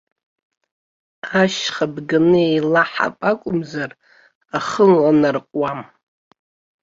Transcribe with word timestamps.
Ашьха 1.41 1.85
бганы 1.93 2.41
еилаҳап 2.49 3.17
акәымзар, 3.31 3.91
ахы 4.57 4.83
ланарҟәуам. 5.01 5.81